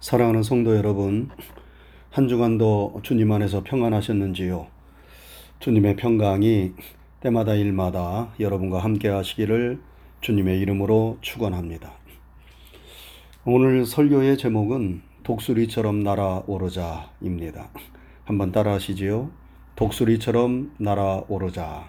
[0.00, 1.28] 사랑하는 성도 여러분,
[2.12, 4.68] 한 주간도 주님 안에서 평안하셨는지요?
[5.58, 6.72] 주님의 평강이
[7.18, 9.80] 때마다 일마다 여러분과 함께 하시기를
[10.20, 11.90] 주님의 이름으로 축원합니다.
[13.44, 17.70] 오늘 설교의 제목은 독수리처럼 날아오르자입니다.
[18.24, 19.32] 한번 따라하시지요.
[19.74, 21.88] 독수리처럼 날아오르자.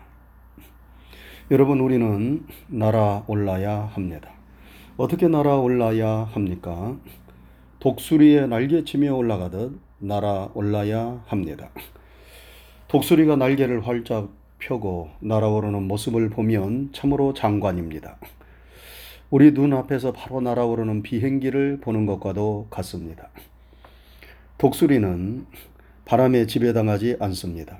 [1.51, 4.31] 여러분, 우리는 날아올라야 합니다.
[4.97, 6.97] 어떻게 날아올라야 합니까?
[7.79, 11.69] 독수리의 날개치며 올라가듯 날아올라야 합니다.
[12.89, 18.17] 독수리가 날개를 활짝 펴고 날아오르는 모습을 보면 참으로 장관입니다.
[19.29, 23.29] 우리 눈앞에서 바로 날아오르는 비행기를 보는 것과도 같습니다.
[24.57, 25.45] 독수리는
[26.03, 27.79] 바람에 지배당하지 않습니다.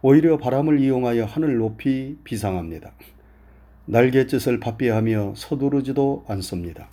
[0.00, 2.92] 오히려 바람을 이용하여 하늘 높이 비상합니다.
[3.86, 6.88] 날갯짓을 바삐하며 서두르지도 않습니다.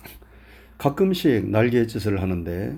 [0.82, 2.76] 가끔씩 날갯짓을 하는데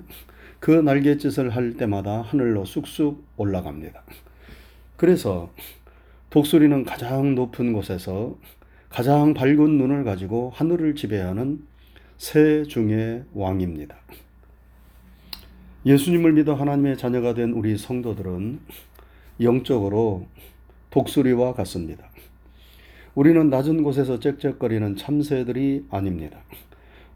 [0.60, 4.02] 그 날갯짓을 할 때마다 하늘로 쑥쑥 올라갑니다.
[4.98, 5.50] 그래서
[6.28, 8.36] 독수리는 가장 높은 곳에서
[8.90, 11.66] 가장 밝은 눈을 가지고 하늘을 지배하는
[12.18, 13.96] 새 중의 왕입니다.
[15.86, 18.60] 예수님을 믿어 하나님의 자녀가 된 우리 성도들은
[19.40, 20.26] 영적으로
[20.90, 22.10] 독수리와 같습니다.
[23.14, 26.42] 우리는 낮은 곳에서 짹짹거리는 참새들이 아닙니다.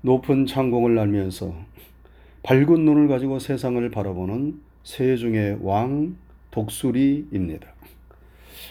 [0.01, 1.53] 높은 창공을 날면서
[2.45, 6.17] 밝은 눈을 가지고 세상을 바라보는 새 중의 왕
[6.53, 7.67] 독수리입니다.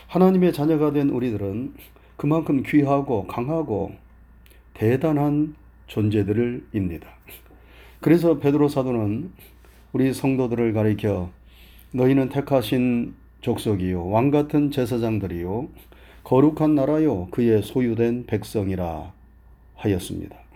[0.08, 1.74] 하나님의 자녀가 된 우리들은
[2.16, 3.92] 그만큼 귀하고 강하고
[4.74, 5.56] 대단한
[5.88, 7.08] 존재들입니다.
[8.00, 9.32] 그래서 베드로 사도는
[9.92, 11.30] 우리 성도들을 가리켜
[11.92, 15.68] 너희는 택하신 족속이요 왕 같은 제사장들이요
[16.24, 19.14] 거룩한 나라요 그의 소유된 백성이라
[19.76, 20.47] 하였습니다.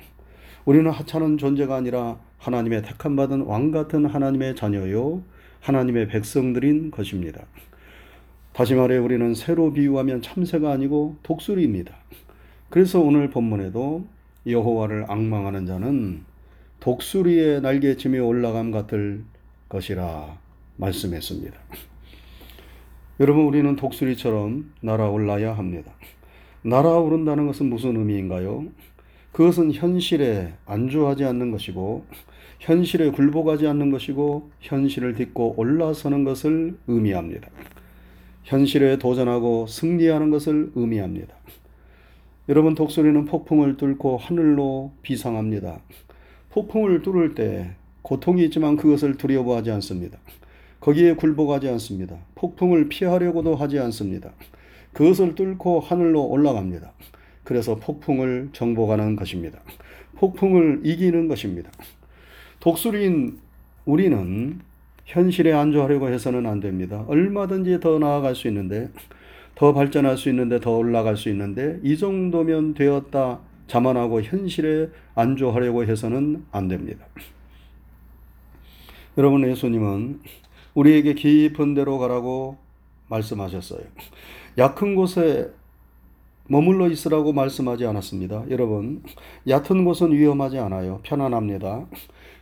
[0.66, 5.24] 우리는 하찮은 존재가 아니라 하나님의 택함 받은 왕 같은 하나님의 자녀요
[5.62, 7.46] 하나님의 백성들인 것입니다.
[8.54, 11.96] 다시 말해 우리는 새로 비유하면 참새가 아니고 독수리입니다.
[12.70, 14.06] 그래서 오늘 본문에도
[14.48, 16.24] 여호와를 악망하는 자는
[16.80, 19.24] 독수리의 날개치며 올라감 같을
[19.70, 20.38] 것이라
[20.78, 21.58] 말씀했습니다.
[23.20, 25.92] 여러분 우리는 독수리처럼 날아올라야 합니다.
[26.64, 28.66] 날아오른다는 것은 무슨 의미인가요?
[29.32, 32.06] 그것은 현실에 안주하지 않는 것이고
[32.60, 37.50] 현실에 굴복하지 않는 것이고 현실을 딛고 올라서는 것을 의미합니다.
[38.44, 41.34] 현실에 도전하고 승리하는 것을 의미합니다.
[42.50, 45.80] 여러분 독수리는 폭풍을 뚫고 하늘로 비상합니다.
[46.50, 47.72] 폭풍을 뚫을 때
[48.02, 50.18] 고통이 있지만 그것을 두려워하지 않습니다.
[50.82, 52.18] 거기에 굴복하지 않습니다.
[52.36, 54.32] 폭풍을 피하려고도 하지 않습니다.
[54.94, 56.92] 그것을 뚫고 하늘로 올라갑니다.
[57.52, 59.60] 그래서 폭풍을 정복하는 것입니다.
[60.16, 61.70] 폭풍을 이기는 것입니다.
[62.62, 63.40] 독수리인
[63.84, 64.62] 우리는
[65.04, 67.04] 현실에 안주하려고 해서는 안 됩니다.
[67.10, 68.90] 얼마든지 더 나아갈 수 있는데,
[69.56, 76.46] 더 발전할 수 있는데, 더 올라갈 수 있는데, 이 정도면 되었다 자만하고 현실에 안주하려고 해서는
[76.54, 77.06] 안 됩니다.
[79.18, 80.22] 여러분, 예수님은
[80.74, 82.56] 우리에게 깊은 데로 가라고
[83.10, 83.82] 말씀하셨어요.
[84.58, 85.52] 약한 곳에
[86.48, 88.46] 머물러 있으라고 말씀하지 않았습니다.
[88.50, 89.04] 여러분,
[89.48, 91.00] 얕은 곳은 위험하지 않아요.
[91.04, 91.86] 편안합니다.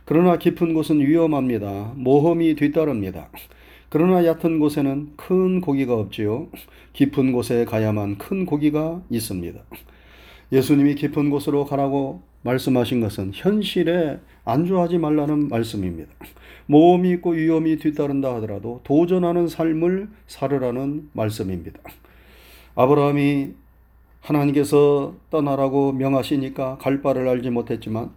[0.04, 1.92] 그러나 깊은 곳은 위험합니다.
[1.96, 3.28] 모험이 뒤따릅니다.
[3.88, 6.48] 그러나 얕은 곳에는 큰 고기가 없지요.
[6.92, 9.60] 깊은 곳에 가야만 큰 고기가 있습니다.
[10.52, 16.10] 예수님이 깊은 곳으로 가라고 말씀하신 것은 현실에 안주하지 말라는 말씀입니다.
[16.66, 21.80] 모험이 있고 위험이 뒤따른다 하더라도 도전하는 삶을 살으라는 말씀입니다.
[22.74, 23.54] 아브라함이
[24.20, 28.10] 하나님께서 떠나라고 명하시니까 갈 바를 알지 못했지만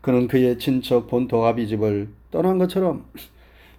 [0.00, 3.04] 그는 그의 친척 본토 아비집을 떠난 것처럼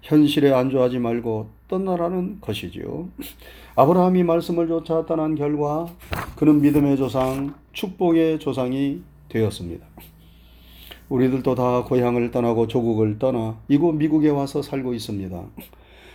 [0.02, 3.08] 현실에 안주하지 말고 떠나라는 것이지요.
[3.76, 5.86] 아브라함이 말씀을 쫓아 떠난 결과
[6.36, 9.86] 그는 믿음의 조상, 축복의 조상이 되었습니다.
[11.08, 15.42] 우리들도 다 고향을 떠나고 조국을 떠나 이곳 미국에 와서 살고 있습니다.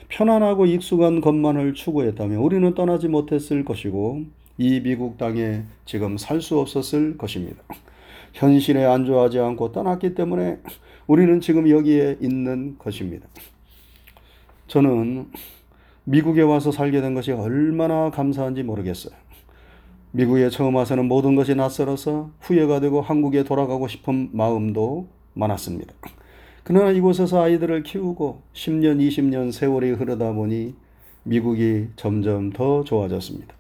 [0.10, 4.24] 편안하고 익숙한 것만을 추구했다면 우리는 떠나지 못했을 것이고
[4.58, 7.62] 이 미국 땅에 지금 살 수 없었을 것입니다.
[8.34, 10.60] 현실에 안주하지 않고 떠났기 때문에
[11.08, 13.28] 우리는 지금 여기에 있는 것입니다.
[14.68, 15.28] 저는
[16.06, 19.14] 미국에 와서 살게 된 것이 얼마나 감사한지 모르겠어요.
[20.12, 25.94] 미국에 처음 와서는 모든 것이 낯설어서 후회가 되고 한국에 돌아가고 싶은 마음도 많았습니다.
[26.64, 30.76] 그러나 이곳에서 아이들을 키우고 10년, 20년 세월이 흐르다 보니
[31.24, 33.56] 미국이 점점 더 좋아졌습니다.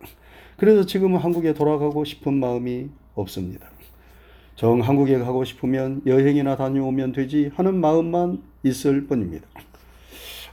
[0.64, 3.68] 그래서 지금은 한국에 돌아가고 싶은 마음이 없습니다.
[4.56, 9.46] 정 한국에 가고 싶으면 여행이나 다녀오면 되지 하는 마음만 있을 뿐입니다.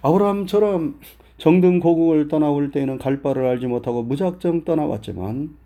[0.02, 0.98] 아브라함처럼
[1.38, 5.56] 정든 고국을 떠나올 때에는 갈 바를 알지 못하고 무작정 떠나왔지만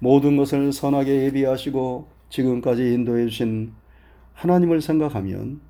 [0.00, 3.72] 모든 것을 선하게 예비하시고 지금까지 인도해 주신
[4.34, 5.62] 하나님을 생각하면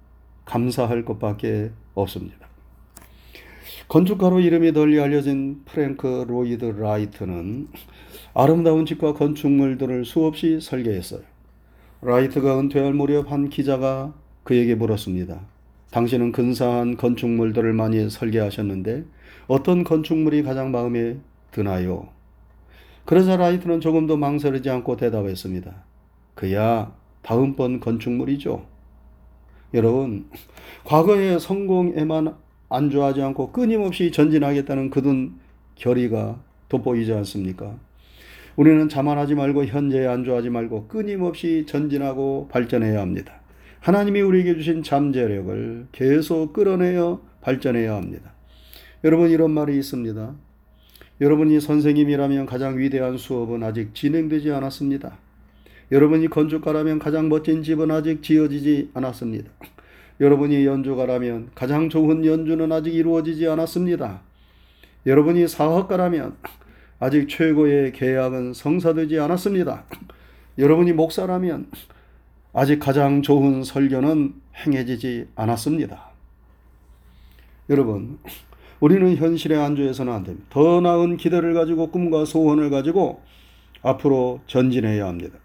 [0.44, 2.48] 감사할 것밖에 없습니다.
[3.86, 7.68] 건축가로 이름이 널리 알려진 프랭크 로이드 라이트는
[8.40, 11.22] 아름다운 집과 건축물들을 수없이 설계했어요.
[12.02, 14.14] 라이트가 은퇴할 무렵 한 기자가
[14.44, 15.40] 그에게 물었습니다.
[15.90, 19.06] 당신은 근사한 건축물들을 많이 설계하셨는데
[19.48, 21.16] 어떤 건축물이 가장 마음에
[21.50, 22.10] 드나요?
[23.06, 25.74] 그러자 라이트는 조금도 망설이지 않고 대답했습니다.
[26.36, 28.64] 그야 다음번 건축물이죠.
[29.74, 30.30] 여러분,
[30.84, 32.36] 과거의 성공에만
[32.68, 35.32] 안주하지 않고 끊임없이 전진하겠다는 그든
[35.74, 37.87] 결의가 돋보이지 않습니까?
[38.58, 43.40] 우리는 자만하지 말고 현재에 안주하지 말고 끊임없이 전진하고 발전해야 합니다.
[43.78, 48.32] 하나님이 우리에게 주신 잠재력을 계속 끌어내어 발전해야 합니다.
[49.04, 50.34] 여러분 이런 말이 있습니다.
[51.20, 55.18] 여러분이 선생님이라면 가장 위대한 수업은 아직 진행되지 않았습니다.
[55.92, 59.52] 여러분이 건축가라면 가장 멋진 집은 아직 지어지지 않았습니다.
[60.18, 64.20] 여러분이 연주가라면 가장 좋은 연주는 아직 이루어지지 않았습니다.
[65.06, 66.34] 여러분이 사학가라면
[67.00, 69.84] 아직 최고의 계약은 성사되지 않았습니다.
[70.58, 71.70] 여러분이 목사라면
[72.52, 76.10] 아직 가장 좋은 설교는 행해지지 않았습니다.
[77.70, 78.18] 여러분,
[78.80, 80.46] 우리는 현실에 안주해서는 안 됩니다.
[80.50, 83.22] 더 나은 기대를 가지고 꿈과 소원을 가지고
[83.82, 85.38] 앞으로 전진해야 합니다.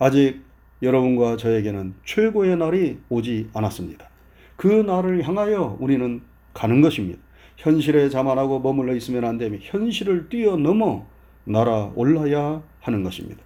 [0.00, 0.42] 아직
[0.82, 4.08] 여러분과 저에게는 최고의 날이 오지 않았습니다.
[4.56, 6.22] 그 날을 향하여 우리는
[6.54, 7.20] 가는 것입니다.
[7.58, 11.06] 현실에 자만하고 머물러 있으면 안 되며 현실을 뛰어넘어
[11.44, 13.42] 날아올라야 하는 것입니다.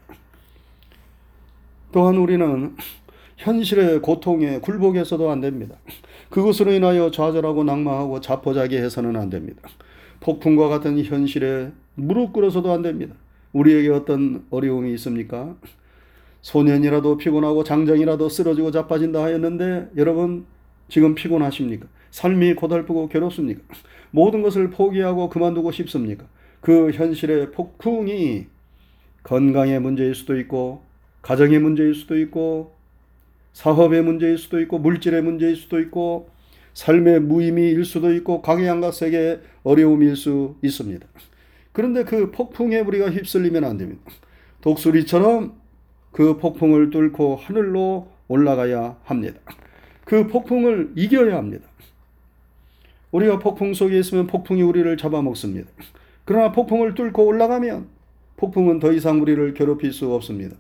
[1.93, 2.77] 또한 우리는
[3.39, 5.77] 현실의 고통에 굴복해서도 안 됩니다.
[6.31, 9.69] 그것으로 인하여 좌절하고 낙망하고 자포자기해서는 안 됩니다.
[10.21, 13.15] 폭풍과 같은 현실에 무릎 꿇어서도 안 됩니다.
[13.53, 15.57] 우리에게 어떤 어려움이 있습니까?
[16.43, 20.45] 소년이라도 피곤하고 장정이라도 쓰러지고 자빠진다 하였는데 여러분
[20.89, 21.87] 지금 피곤하십니까?
[22.13, 23.63] 삶이 고달프고 괴롭습니까?
[24.13, 26.27] 모든 것을 포기하고 그만두고 싶습니까?
[26.61, 28.47] 그 현실의 폭풍이
[29.25, 30.83] 건강의 문제일 수도 있고
[31.23, 32.75] 가정의 문제일 수도 있고
[33.53, 36.31] 사업의 문제일 수도 있고 물질의 문제일 수도 있고
[36.75, 41.07] 삶의 무의미일 수도 있고 강양각색의 어려움일 수 있습니다.
[41.73, 44.03] 그런데 그 폭풍에 우리가 휩쓸리면 안 됩니다.
[44.61, 45.55] 독수리처럼
[46.13, 49.41] 그 폭풍을 뚫고 하늘로 올라가야 합니다.
[50.05, 51.67] 그 폭풍을 이겨야 합니다.
[53.13, 55.69] 우리가 폭풍 속에 있으면 폭풍이 우리를 잡아먹습니다.
[56.25, 57.87] 그러나 폭풍을 뚫고 올라가면
[58.37, 60.57] 폭풍은 더 이상 우리를 괴롭힐 수 없습니다.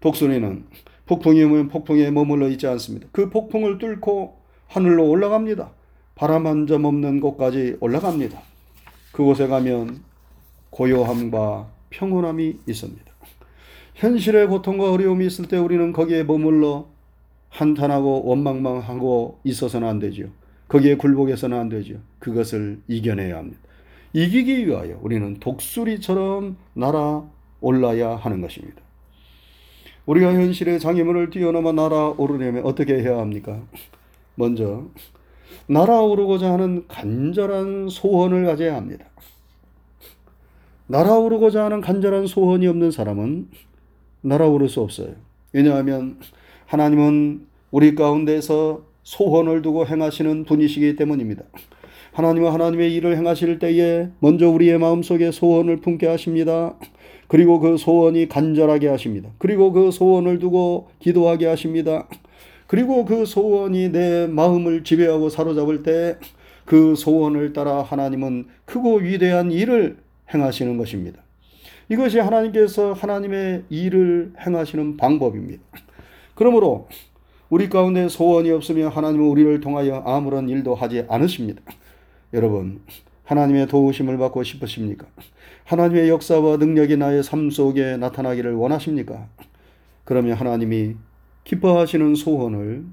[0.00, 0.64] 독수리는
[1.06, 3.06] 폭풍이 오면 폭풍에 머물러 있지 않습니다.
[3.12, 4.36] 그 폭풍을 뚫고
[4.68, 5.70] 하늘로 올라갑니다.
[6.14, 8.40] 바람 한 점 없는 곳까지 올라갑니다.
[9.12, 10.00] 그곳에 가면
[10.70, 13.04] 고요함과 평온함이 있습니다.
[13.94, 16.88] 현실의 고통과 어려움이 있을 때 우리는 거기에 머물러
[17.50, 20.24] 한탄하고 원망망하고 있어서는 안 되죠.
[20.68, 21.96] 거기에 굴복해서는 안 되죠.
[22.18, 23.58] 그것을 이겨내야 합니다.
[24.12, 28.82] 이기기 위하여 우리는 독수리처럼 날아올라야 하는 것입니다.
[30.06, 33.60] 우리가 현실의 장애물을 뛰어넘어 날아오르려면 어떻게 해야 합니까?
[34.36, 34.86] 먼저
[35.68, 39.06] 날아오르고자 하는 간절한 소원을 가져야 합니다.
[40.86, 43.48] 날아오르고자 하는 간절한 소원이 없는 사람은
[44.22, 45.14] 날아오를 수 없어요.
[45.52, 46.18] 왜냐하면
[46.66, 51.44] 하나님은 우리 가운데서 소원을 두고 행하시는 분이시기 때문입니다.
[52.12, 56.74] 하나님은 하나님의 일을 행하실 때에 먼저 우리의 마음속에 소원을 품게 하십니다.
[57.28, 59.30] 그리고 그 소원이 간절하게 하십니다.
[59.38, 62.08] 그리고 그 소원을 두고 기도하게 하십니다.
[62.66, 66.16] 그리고 그 소원이 내 마음을 지배하고 사로잡을 때
[66.66, 69.96] 그 소원을 따라 하나님은 크고 위대한 일을
[70.34, 71.22] 행하시는 것입니다.
[71.88, 75.62] 이것이 하나님께서 하나님의 일을 행하시는 방법입니다.
[76.34, 76.88] 그러므로
[77.48, 81.62] 우리 가운데 소원이 없으면 하나님은 우리를 통하여 아무런 일도 하지 않으십니다.
[82.32, 82.80] 여러분,
[83.24, 85.06] 하나님의 도우심을 받고 싶으십니까?
[85.64, 89.28] 하나님의 역사와 능력이 나의 삶 속에 나타나기를 원하십니까?
[90.04, 90.96] 그러면 하나님이
[91.44, 92.84] 기뻐하시는 소원을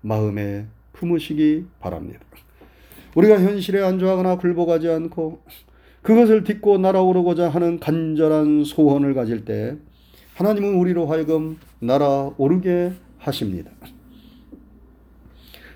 [0.00, 2.20] 마음에 품으시기 바랍니다.
[3.14, 5.40] 우리가 현실에 안주하거나 굴복하지 않고
[6.02, 9.76] 그것을 딛고 날아오르고자 하는 간절한 소원을 가질 때
[10.34, 13.70] 하나님은 우리로 하여금 날아오르게 하십니다.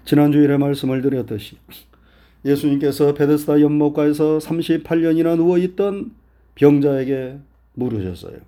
[0.04, 1.56] 지난주일에 말씀을 드렸듯이
[2.44, 6.12] 예수님께서 베데스다 연못가에서 38년이나 누워있던
[6.56, 7.38] 병자에게
[7.74, 8.38] 물으셨어요.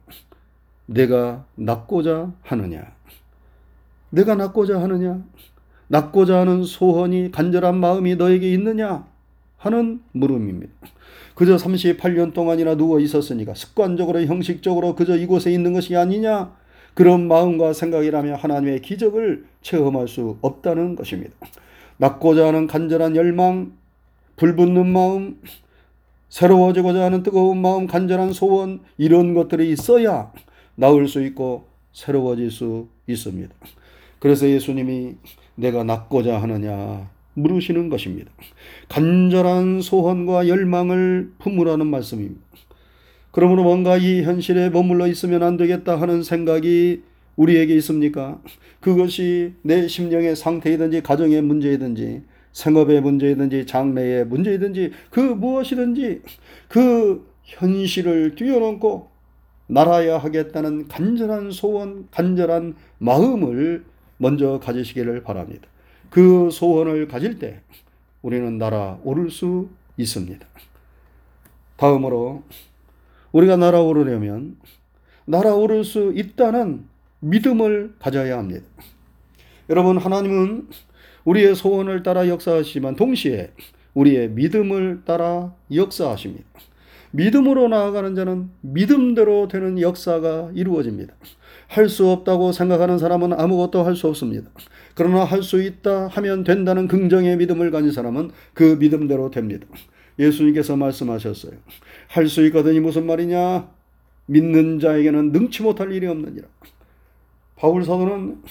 [0.86, 2.92] 내가 낫고자 하느냐?
[4.10, 5.22] 내가 낳고자 하느냐?
[5.88, 9.06] 낳고자 하는 소원이 간절한 마음이 너에게 있느냐?
[9.56, 10.72] 하는 물음입니다.
[11.34, 16.54] 그저 38년 동안이나 누워 있었으니까 습관적으로 형식적으로 그저 이곳에 있는 것이 아니냐?
[16.96, 21.34] 그런 마음과 생각이라면 하나님의 기적을 체험할 수 없다는 것입니다.
[21.98, 23.72] 낳고자 하는 간절한 열망,
[24.36, 25.38] 불붙는 마음,
[26.30, 30.32] 새로워지고자 하는 뜨거운 마음, 간절한 소원, 이런 것들이 있어야
[30.74, 33.54] 나을 수 있고 새로워질 수 있습니다.
[34.18, 35.16] 그래서 예수님이
[35.54, 38.30] 내가 낳고자 하느냐 물으시는 것입니다.
[38.88, 42.40] 간절한 소원과 열망을 품으라는 말씀입니다.
[43.36, 47.02] 그러므로 뭔가 이 현실에 머물러 있으면 안 되겠다 하는 생각이
[47.36, 48.40] 우리에게 있습니까?
[48.80, 56.22] 그것이 내 심령의 상태이든지 가정의 문제이든지 생업의 문제이든지 장래의 문제이든지 그 무엇이든지
[56.68, 59.10] 그 현실을 뛰어넘고
[59.66, 63.84] 날아야 하겠다는 간절한 소원, 간절한 마음을
[64.16, 65.68] 먼저 가지시기를 바랍니다.
[66.08, 67.60] 그 소원을 가질 때
[68.22, 70.46] 우리는 날아오를 수 있습니다.
[71.76, 72.42] 다음으로
[73.36, 74.56] 우리가 날아오르려면
[75.26, 76.84] 날아오를 수 있다는
[77.20, 78.64] 믿음을 가져야 합니다.
[79.68, 80.68] 여러분, 하나님은
[81.24, 83.52] 우리의 소원을 따라 역사하시지만 동시에
[83.94, 86.44] 우리의 믿음을 따라 역사하십니다.
[87.10, 91.14] 믿음으로 나아가는 자는 믿음대로 되는 역사가 이루어집니다.
[91.68, 94.48] 할 수 없다고 생각하는 사람은 아무것도 할 수 없습니다.
[94.94, 99.66] 그러나 할 수 있다 하면 된다는 긍정의 믿음을 가진 사람은 그 믿음대로 됩니다.
[100.18, 101.52] 예수님께서 말씀하셨어요.
[102.08, 103.68] 할 수 있거든이 무슨 말이냐?
[104.26, 106.46] 믿는 자에게는 능치 못할 일이 없느니라.
[107.56, 108.42] 바울 사도는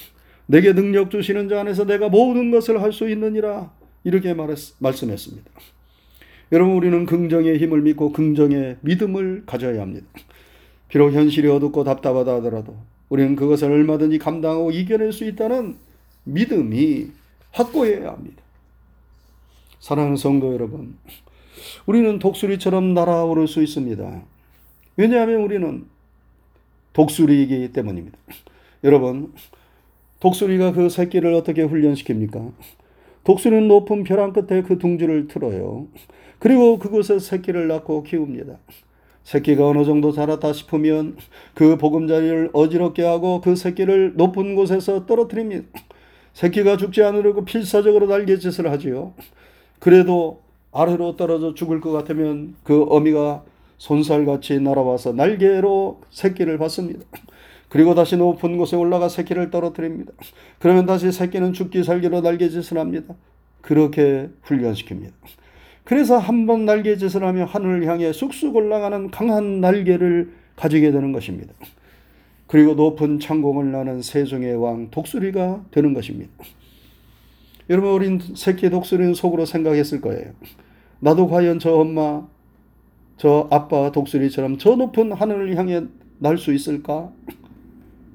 [0.48, 3.72] 내게 능력 주시는 자 안에서 내가 모든 것을 할 수 있느니라
[4.04, 5.50] 이렇게 말했, 말씀했습니다.
[6.52, 10.06] 여러분 우리는 긍정의 힘을 믿고 긍정의 믿음을 가져야 합니다.
[10.88, 12.78] 비록 현실이 어둡고 답답하다 하더라도
[13.10, 15.78] 우리는 그것을 얼마든지 감당하고 이겨낼 수 있다는
[16.24, 17.08] 믿음이
[17.52, 18.44] 확고해야 합니다.
[19.80, 20.96] 사랑하는 성도 여러분,
[21.86, 24.22] 우리는 독수리처럼 날아오를 수 있습니다.
[24.98, 25.86] 왜냐하면 우리는
[26.94, 28.18] 독수리이기 때문입니다.
[28.84, 29.34] 여러분,
[30.20, 32.54] 독수리가 그 새끼를 어떻게 훈련시킵니까?
[33.24, 35.88] 독수리는 높은 벼랑 끝에 그 둥지를 틀어요.
[36.40, 38.58] 그리고 그곳에 새끼를 낳고 키웁니다.
[39.24, 41.18] 새끼가 어느 정도 자랐다 싶으면
[41.56, 45.68] 그 보금자리를 어지럽게 하고 그 새끼를 높은 곳에서 떨어뜨립니다.
[46.34, 49.14] 새끼가 죽지 않으려고 필사적으로 날개짓을 하지요.
[49.80, 50.45] 그래도
[50.76, 53.44] 아래로 떨어져 죽을 것 같으면 그 어미가
[53.78, 57.00] 손살같이 날아와서 날개로 새끼를 받습니다.
[57.70, 60.12] 그리고 다시 높은 곳에 올라가 새끼를 떨어뜨립니다.
[60.60, 63.16] 그러면 다시 새끼는 죽기 살기로 날개짓을 합니다.
[63.62, 65.12] 그렇게 훈련시킵니다.
[65.84, 71.54] 그래서 한 번 날개짓을 하며 하늘을 향해 쑥쑥 올라가는 강한 날개를 가지게 되는 것입니다.
[72.48, 76.32] 그리고 높은 창공을 나는 세종의 왕 독수리가 되는 것입니다.
[77.70, 80.34] 여러분 어린 새끼 독수리는 속으로 생각했을 거예요.
[81.00, 82.28] 나도 과연 저 엄마,
[83.18, 85.84] 저 아빠 독수리처럼 저 높은 하늘을 향해
[86.20, 87.12] 날 수 있을까?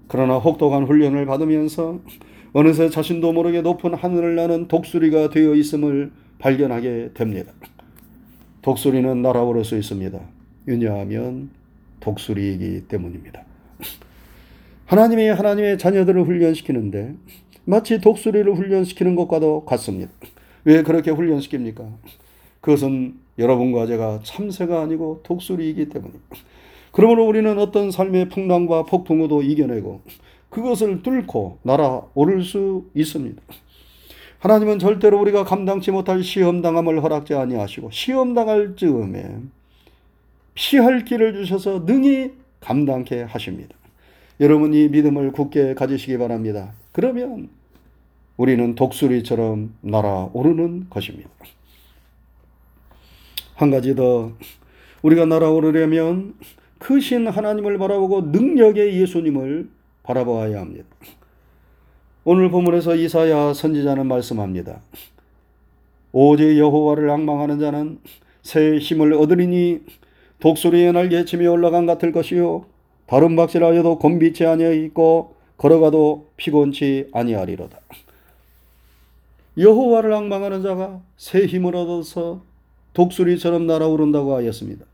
[0.09, 2.01] 그러나 혹독한 훈련을 받으면서
[2.53, 7.53] 어느새 자신도 모르게 높은 하늘을 나는 독수리가 되어 있음을 발견하게 됩니다.
[8.63, 10.19] 독수리는 날아오를 수 있습니다.
[10.67, 11.51] 왜냐하면
[12.01, 13.45] 독수리이기 때문입니다.
[14.87, 17.15] 하나님이 하나님의 자녀들을 훈련시키는데
[17.65, 20.11] 마치 독수리를 훈련시키는 것과도 같습니다.
[20.65, 21.93] 왜 그렇게 훈련시킵니까?
[22.61, 26.37] 그것은 여러분과 제가 참새가 아니고 독수리이기 때문입니다.
[26.93, 30.01] 그러므로 우리는 어떤 삶의 풍랑과 폭풍우도 이겨내고
[30.51, 33.41] 그것을 뚫고 날아오를 수 있습니다.
[34.41, 39.37] 하나님은 절대로 우리가 감당치 못할 시험 당함을 허락지 아니하시고 시험 당할 즈음에
[40.55, 43.75] 피할 길을 주셔서 능히 감당케 하십니다.
[44.41, 46.73] 여러분 이 믿음을 굳게 가지시기 바랍니다.
[46.93, 47.49] 그러면
[48.37, 51.31] 우리는 독수리처럼 날아오르는 것입니다.
[53.55, 54.33] 한 가지 더
[55.03, 56.35] 우리가 날아오르려면
[56.79, 59.69] 크신 하나님을 바라보고 능력의 예수님을
[60.03, 60.87] 바라보아야 합니다.
[62.25, 64.81] 오늘 본문에서 이사야 선지자는 말씀합니다.
[66.13, 67.99] 오직 여호와를 악망하는 자는
[68.43, 69.81] 새 힘을 얻으리니
[70.41, 72.65] 독수리의 날개 치며 올라간 같을 것이요
[73.07, 77.79] 다른 박질하여도 곤비치 아니하 있고 걸어가도 피곤치 아니하리로다.
[79.59, 82.41] 여호와를 악망하는 자가 새 힘을 얻어서
[82.95, 84.87] 독수리처럼 날아오른다고 하였습니다.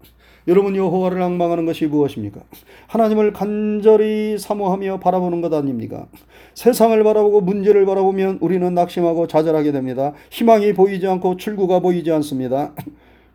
[0.48, 2.40] 여러분 여호와를 악망하는 것이 무엇입니까?
[2.88, 6.08] 하나님을 간절히 사모하며 바라보는 것 아닙니까?
[6.54, 10.14] 세상을 바라보고 문제를 바라보면 우리는 낙심하고 좌절하게 됩니다.
[10.30, 12.72] 희망이 보이지 않고 출구가 보이지 않습니다.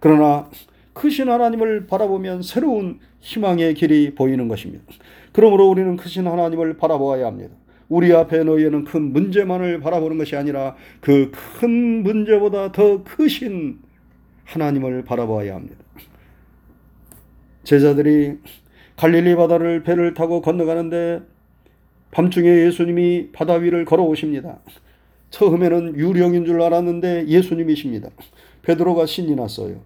[0.01, 0.49] 그러나
[0.93, 4.83] 크신 하나님을 바라보면 새로운 희망의 길이 보이는 것입니다.
[5.31, 7.53] 그러므로 우리는 크신 하나님을 바라보아야 합니다.
[7.87, 13.79] 우리 앞에 놓여있는 큰 문제만을 바라보는 것이 아니라 그 큰 문제보다 더 크신
[14.45, 15.75] 하나님을 바라봐야 합니다.
[17.63, 18.37] 제자들이
[18.97, 21.21] 갈릴리 바다를 배를 타고 건너가는데
[22.11, 24.59] 밤중에 예수님이 바다 위를 걸어오십니다.
[25.29, 28.09] 처음에는 유령인 줄 알았는데 예수님이십니다.
[28.63, 29.81] 베드로가 신이 났어요.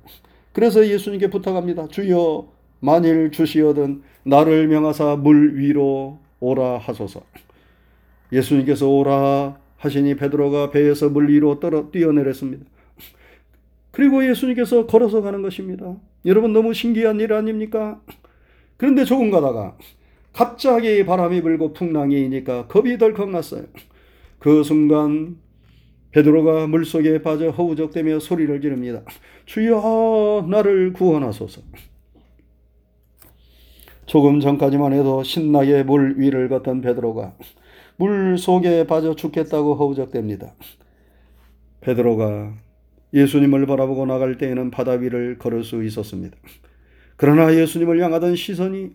[0.55, 1.89] 그래서 예수님께 부탁합니다.
[1.89, 2.47] 주여
[2.79, 7.23] 만일 주시어든 나를 명하사 물 위로 오라 하소서.
[8.31, 12.65] 예수님께서 오라 하시니 베드로가 배에서 물 위로 떨어 뛰어내렸습니다.
[13.91, 15.97] 그리고 예수님께서 걸어서 가는 것입니다.
[16.25, 17.99] 여러분 너무 신기한 일 아닙니까?
[18.77, 19.77] 그런데 조금 가다가
[20.31, 23.63] 갑자기 바람이 불고 풍랑이 이니까 겁이 덜컥 났어요.
[24.39, 25.35] 그 순간
[26.15, 29.01] 베드로가 물속에 빠져 허우적대며 소리를 지릅니다.
[29.45, 31.61] 주여 나를 구원하소서.
[34.05, 37.35] 조금 전까지만 해도 신나게 물 위를 걷던 베드로가
[37.97, 40.53] 물 속에 빠져 죽겠다고 허우적댑니다.
[41.81, 42.53] 베드로가
[43.13, 46.37] 예수님을 바라보고 나갈 때에는 바다 위를 걸을 수 있었습니다.
[47.17, 48.91] 그러나 예수님을 향하던 시선이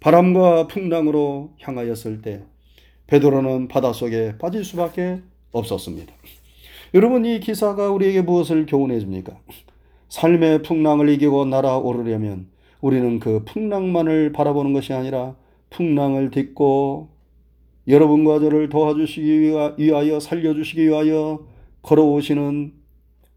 [0.00, 2.42] 바람과 풍랑으로 향하였을 때
[3.06, 5.20] 베드로는 바닷속에 빠질 수밖에
[5.52, 6.12] 없었습니다.
[6.94, 9.38] 여러분 이 기사가 우리에게 무엇을 교훈해 줍니까?
[10.08, 12.48] 삶의 풍랑을 이기고 날아오르려면
[12.80, 15.36] 우리는 그 풍랑만을 바라보는 것이 아니라
[15.70, 17.10] 풍랑을 딛고
[17.86, 21.46] 여러분과 저를 도와주시기 위하여 살려주시기 위하여
[21.82, 22.72] 걸어오시는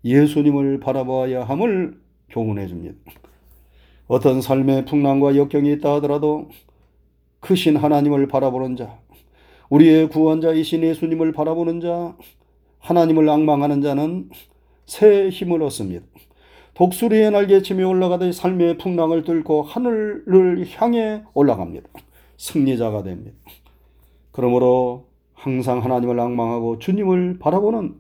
[0.03, 2.95] 예수님을 바라봐야 함을 교훈해 줍니다.
[4.07, 6.49] 어떤 삶의 풍랑과 역경이 있다 하더라도
[7.39, 8.99] 크신 하나님을 바라보는 자,
[9.69, 12.15] 우리의 구원자이신 예수님을 바라보는 자,
[12.79, 14.29] 하나님을 악망하는 자는
[14.85, 16.05] 새 힘을 얻습니다.
[16.73, 21.87] 독수리의 날개 치며 올라가듯 삶의 풍랑을 뚫고 하늘을 향해 올라갑니다.
[22.37, 23.37] 승리자가 됩니다.
[24.31, 27.95] 그러므로 항상 하나님을 악망하고 주님을 바라보는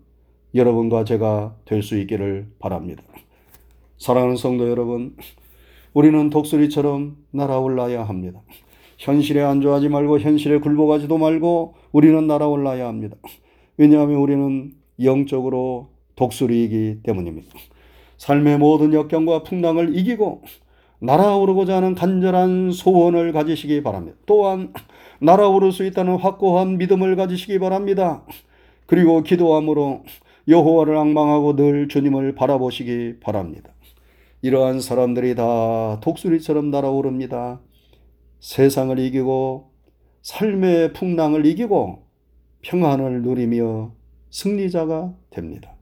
[0.55, 3.03] 여러분과 제가 될 수 있기를 바랍니다.
[3.97, 5.15] 사랑하는 성도 여러분,
[5.93, 8.41] 우리는 독수리처럼 날아올라야 합니다.
[8.97, 13.17] 현실에 안주하지 말고 현실에 굴복하지도 말고 우리는 날아올라야 합니다.
[13.77, 14.71] 왜냐하면 우리는
[15.03, 17.49] 영적으로 독수리이기 때문입니다.
[18.17, 20.43] 삶의 모든 역경과 풍랑을 이기고
[20.99, 24.17] 날아오르고자 하는 간절한 소원을 가지시기 바랍니다.
[24.25, 24.71] 또한
[25.19, 28.23] 날아오를 수 있다는 확고한 믿음을 가지시기 바랍니다.
[28.85, 30.03] 그리고 기도함으로
[30.47, 33.71] 여호와를 악망하고 늘 주님을 바라보시기 바랍니다.
[34.41, 37.59] 이러한 사람들이 다 독수리처럼 날아오릅니다.
[38.43, 39.71] 세상을 이기고
[40.21, 42.03] 삶의 풍랑을 이기고
[42.61, 43.93] 평안을 누리며
[44.31, 45.73] 승리자가 됩니다.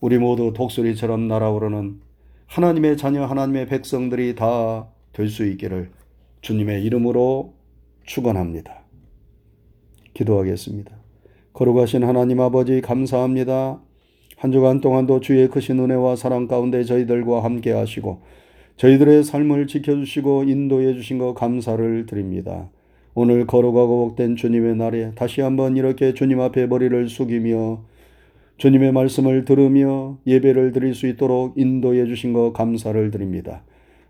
[0.00, 2.00] 우리 모두 독수리처럼 날아오르는
[2.46, 5.92] 하나님의 자녀, 하나님의 백성들이 다 될 수 있기를
[6.40, 7.54] 주님의 이름으로
[8.06, 8.82] 축원합니다.
[10.14, 10.96] 기도하겠습니다.
[11.52, 13.80] 거룩하신 하나님 아버지 감사합니다.
[14.36, 18.22] 한 주간 동안도 주의 크신 은혜와 사랑 가운데 저희들과 함께 하시고
[18.76, 22.68] 저희들의 삶을 지켜주시고 인도해 주신 것 감사를 드립니다.
[23.14, 27.84] 오늘 거룩하고 복된 주님의 날에 다시 한번 이렇게 주님 앞에 머리를 숙이며
[28.56, 33.64] 주님의 말씀을 들으며 예배를 드릴 수 있도록 인도해 주신 것 감사를 드립니다.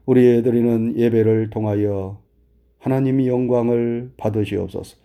[0.07, 2.21] 우리의 드리는 예배를 통하여
[2.79, 4.97] 하나님이 영광을 받으시옵소서.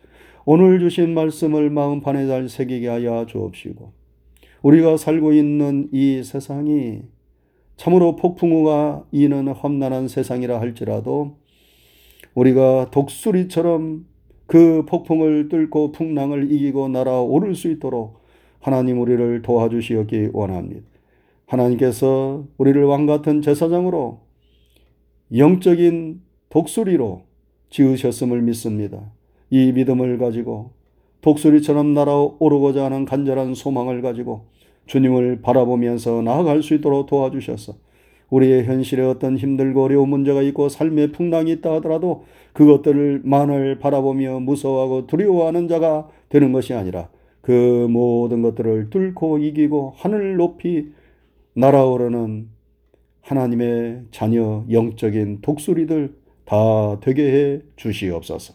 [0.46, 3.92] 오늘 주신 말씀을 마음판에 잘 새기게 하여 주옵시고
[4.62, 7.02] 우리가 살고 있는 이 세상이
[7.78, 11.38] 참으로 폭풍우가 이는 험난한 세상이라 할지라도
[12.34, 14.06] 우리가 독수리처럼
[14.48, 18.22] 그 폭풍을 뚫고 풍랑을 이기고 날아오를 수 있도록
[18.60, 20.86] 하나님 우리를 도와주시었기 원합니다.
[21.46, 24.20] 하나님께서 우리를 왕 같은 제사장으로
[25.36, 27.24] 영적인 독수리로
[27.70, 29.12] 지으셨음을 믿습니다.
[29.50, 30.72] 이 믿음을 가지고
[31.22, 34.46] 독수리처럼 날아오르고자 하는 간절한 소망을 가지고
[34.88, 37.76] 주님을 바라보면서 나아갈 수 있도록 도와주셔서
[38.30, 45.08] 우리의 현실에 어떤 힘들고 어려운 문제가 있고 삶의 풍랑이 있다 하더라도 그것들을 만을 바라보며 무서워하고
[45.08, 47.10] 두려워하는 자가 되는 것이 아니라
[47.42, 50.90] 그 모든 것들을 뚫고 이기고 하늘 높이
[51.54, 52.50] 날아오르는
[53.22, 58.54] 하나님의 자녀 영적인 독수리들 다 되게 해 주시옵소서.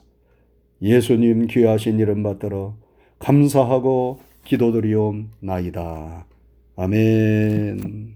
[0.80, 2.74] 예수님 귀하신 이름 받들어
[3.18, 6.26] 감사하고 기도드리옵나이다.
[6.76, 8.14] 아멘.